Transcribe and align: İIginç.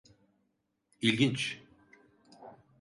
İIginç. 1.01 1.57